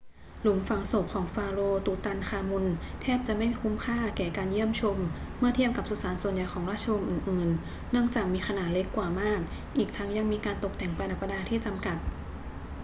[0.41, 2.65] หลุมฝังศพของฟาโรห์ตุตันคามุน
[3.01, 4.97] แทบจะไม่คุ้มค่าแก่การเยี่ยมชม
[5.37, 9.39] เมื่อเทียบกับสุสานส่วนใหญ่ของราชวงศ์อื่น ๆ เนื่องจากมีขนาดเล็กกว่ามาก
[9.77, 11.97] อีกทั้งยังมีการตกแต่งประดับประดาที่จำกัด